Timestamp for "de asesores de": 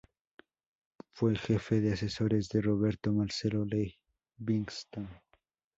1.79-2.61